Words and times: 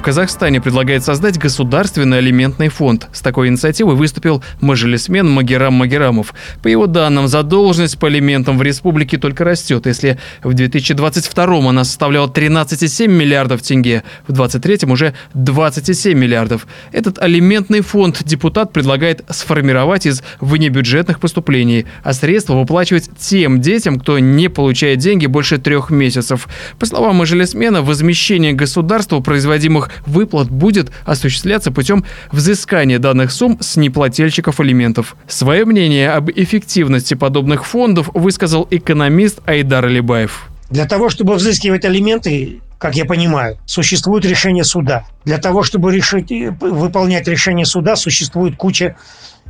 В 0.00 0.02
Казахстане 0.02 0.62
предлагает 0.62 1.04
создать 1.04 1.36
государственный 1.36 2.18
алиментный 2.18 2.70
фонд. 2.70 3.08
С 3.12 3.20
такой 3.20 3.48
инициативой 3.48 3.96
выступил 3.96 4.42
мажилисмен 4.62 5.28
Магерам 5.28 5.74
Магерамов. 5.74 6.32
По 6.62 6.68
его 6.68 6.86
данным, 6.86 7.28
задолженность 7.28 7.98
по 7.98 8.06
алиментам 8.06 8.56
в 8.56 8.62
республике 8.62 9.18
только 9.18 9.44
растет. 9.44 9.84
Если 9.84 10.18
в 10.42 10.54
2022 10.54 11.68
она 11.68 11.84
составляла 11.84 12.28
13,7 12.28 13.08
миллиардов 13.08 13.60
тенге, 13.60 14.02
в 14.26 14.32
2023 14.32 14.90
уже 14.90 15.12
27 15.34 16.18
миллиардов. 16.18 16.66
Этот 16.92 17.18
алиментный 17.18 17.82
фонд 17.82 18.22
депутат 18.24 18.72
предлагает 18.72 19.22
сформировать 19.28 20.06
из 20.06 20.22
внебюджетных 20.40 21.20
поступлений, 21.20 21.84
а 22.02 22.14
средства 22.14 22.54
выплачивать 22.54 23.10
тем 23.18 23.60
детям, 23.60 24.00
кто 24.00 24.18
не 24.18 24.48
получает 24.48 25.00
деньги 25.00 25.26
больше 25.26 25.58
трех 25.58 25.90
месяцев. 25.90 26.48
По 26.78 26.86
словам 26.86 27.16
мажилисмена, 27.16 27.82
возмещение 27.82 28.54
государства 28.54 29.20
производимых 29.20 29.89
выплат 30.06 30.50
будет 30.50 30.90
осуществляться 31.04 31.70
путем 31.72 32.04
взыскания 32.32 32.98
данных 32.98 33.32
сумм 33.32 33.58
с 33.60 33.76
неплательщиков 33.76 34.60
алиментов. 34.60 35.16
Свое 35.28 35.64
мнение 35.64 36.10
об 36.10 36.30
эффективности 36.30 37.14
подобных 37.14 37.66
фондов 37.66 38.10
высказал 38.14 38.66
экономист 38.70 39.40
Айдар 39.46 39.84
Алибаев. 39.86 40.50
Для 40.70 40.86
того, 40.86 41.08
чтобы 41.08 41.34
взыскивать 41.34 41.84
алименты, 41.84 42.60
как 42.78 42.94
я 42.94 43.04
понимаю, 43.04 43.58
существует 43.66 44.24
решение 44.24 44.64
суда. 44.64 45.04
Для 45.24 45.38
того, 45.38 45.62
чтобы 45.64 45.92
решить, 45.94 46.30
выполнять 46.60 47.26
решение 47.26 47.66
суда, 47.66 47.96
существует 47.96 48.56
куча 48.56 48.96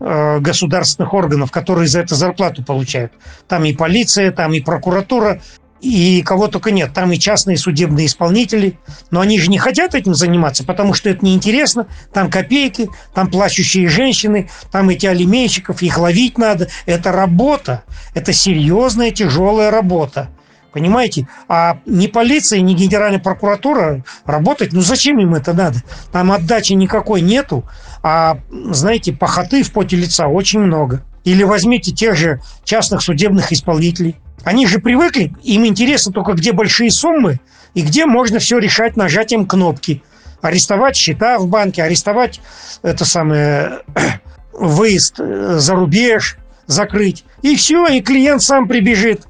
э, 0.00 0.38
государственных 0.40 1.12
органов, 1.12 1.50
которые 1.50 1.86
за 1.86 2.00
это 2.00 2.14
зарплату 2.14 2.64
получают. 2.64 3.12
Там 3.46 3.64
и 3.64 3.74
полиция, 3.74 4.32
там 4.32 4.54
и 4.54 4.60
прокуратура, 4.60 5.42
и 5.82 6.22
кого 6.22 6.46
только 6.46 6.70
нет. 6.70 6.92
Там 6.94 7.12
и 7.12 7.18
частные 7.18 7.58
судебные 7.58 8.06
исполнители. 8.06 8.78
Но 9.10 9.20
они 9.20 9.38
же 9.38 9.50
не 9.50 9.58
хотят 9.58 9.94
этим 9.94 10.14
заниматься, 10.14 10.64
потому 10.64 10.94
что 10.94 11.10
это 11.10 11.24
неинтересно. 11.24 11.88
Там 12.12 12.30
копейки, 12.30 12.88
там 13.12 13.28
плачущие 13.28 13.88
женщины, 13.88 14.48
там 14.70 14.88
эти 14.90 15.06
алимейщиков, 15.06 15.82
их 15.82 15.98
ловить 15.98 16.38
надо. 16.38 16.68
Это 16.86 17.10
работа. 17.10 17.82
Это 18.14 18.32
серьезная, 18.32 19.10
тяжелая 19.10 19.70
работа. 19.72 20.30
Понимаете? 20.72 21.26
А 21.48 21.80
ни 21.84 22.06
полиция, 22.06 22.60
ни 22.60 22.74
генеральная 22.74 23.18
прокуратура 23.18 24.04
работать, 24.24 24.72
ну 24.72 24.80
зачем 24.80 25.18
им 25.18 25.34
это 25.34 25.52
надо? 25.52 25.82
Там 26.12 26.32
отдачи 26.32 26.72
никакой 26.72 27.20
нету, 27.20 27.64
а, 28.02 28.38
знаете, 28.50 29.12
похоты 29.12 29.64
в 29.64 29.72
поте 29.72 29.96
лица 29.96 30.28
очень 30.28 30.60
много. 30.60 31.02
Или 31.24 31.42
возьмите 31.44 31.92
тех 31.92 32.16
же 32.16 32.40
частных 32.64 33.02
судебных 33.02 33.52
исполнителей. 33.52 34.16
Они 34.44 34.66
же 34.66 34.80
привыкли, 34.80 35.32
им 35.42 35.66
интересно 35.66 36.12
только 36.12 36.32
где 36.32 36.52
большие 36.52 36.90
суммы 36.90 37.40
и 37.74 37.82
где 37.82 38.06
можно 38.06 38.38
все 38.38 38.58
решать 38.58 38.96
нажатием 38.96 39.46
кнопки. 39.46 40.02
Арестовать 40.40 40.96
счета 40.96 41.38
в 41.38 41.46
банке, 41.46 41.82
арестовать 41.82 42.40
это 42.82 43.04
самое 43.04 43.80
выезд 44.52 45.20
э, 45.20 45.58
за 45.58 45.74
рубеж, 45.74 46.38
закрыть. 46.66 47.24
И 47.42 47.54
все, 47.54 47.86
и 47.86 48.00
клиент 48.00 48.42
сам 48.42 48.66
прибежит. 48.66 49.28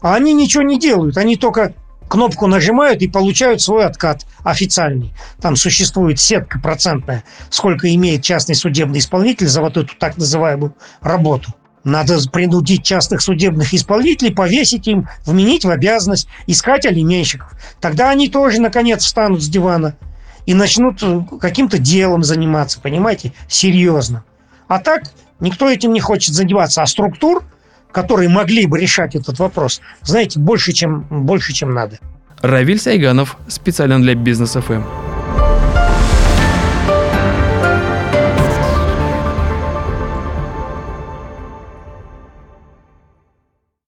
А 0.00 0.14
они 0.14 0.32
ничего 0.32 0.62
не 0.62 0.78
делают, 0.78 1.18
они 1.18 1.36
только 1.36 1.74
кнопку 2.08 2.46
нажимают 2.46 3.02
и 3.02 3.08
получают 3.08 3.60
свой 3.60 3.84
откат 3.84 4.26
официальный. 4.44 5.12
Там 5.40 5.56
существует 5.56 6.20
сетка 6.20 6.58
процентная, 6.58 7.24
сколько 7.50 7.92
имеет 7.94 8.22
частный 8.22 8.54
судебный 8.54 8.98
исполнитель 8.98 9.48
за 9.48 9.60
вот 9.60 9.76
эту 9.76 9.94
так 9.96 10.16
называемую 10.16 10.74
работу. 11.00 11.52
Надо 11.84 12.18
принудить 12.32 12.82
частных 12.82 13.20
судебных 13.20 13.72
исполнителей, 13.72 14.34
повесить 14.34 14.88
им, 14.88 15.08
вменить 15.24 15.64
в 15.64 15.70
обязанность 15.70 16.26
искать 16.48 16.84
алименщиков. 16.84 17.52
Тогда 17.80 18.10
они 18.10 18.28
тоже, 18.28 18.60
наконец, 18.60 19.04
встанут 19.04 19.40
с 19.40 19.48
дивана 19.48 19.96
и 20.46 20.54
начнут 20.54 21.00
э, 21.02 21.20
каким-то 21.40 21.78
делом 21.78 22.24
заниматься, 22.24 22.80
понимаете, 22.80 23.32
серьезно. 23.48 24.24
А 24.66 24.80
так 24.80 25.12
никто 25.38 25.70
этим 25.70 25.92
не 25.92 26.00
хочет 26.00 26.34
заниматься. 26.34 26.82
А 26.82 26.86
структур, 26.86 27.44
которые 27.96 28.28
могли 28.28 28.66
бы 28.66 28.78
решать 28.78 29.14
этот 29.14 29.38
вопрос, 29.38 29.80
знаете, 30.02 30.38
больше, 30.38 30.72
чем, 30.72 31.06
больше, 31.10 31.54
чем 31.54 31.72
надо. 31.72 31.98
Равиль 32.42 32.78
Сайганов, 32.78 33.38
специально 33.48 33.98
для 33.98 34.14
Бизнес 34.14 34.52
ФМ. 34.52 35.05